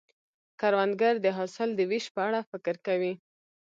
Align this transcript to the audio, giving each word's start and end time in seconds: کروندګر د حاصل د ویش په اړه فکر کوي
کروندګر 0.59 1.13
د 1.21 1.27
حاصل 1.37 1.69
د 1.75 1.81
ویش 1.89 2.05
په 2.15 2.19
اړه 2.27 2.39
فکر 2.51 2.75
کوي 2.87 3.13